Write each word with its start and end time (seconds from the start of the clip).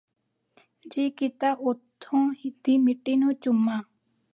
ਜੀਅ 0.85 1.11
ਕੀਤਾ 1.17 1.51
ਉਥੋਂ 1.61 2.25
ਦੀ 2.65 2.77
ਮਿੱਟੀ 2.77 3.15
ਨੂੰ 3.15 3.33
ਚੁੰਮਾਂ 3.35 3.81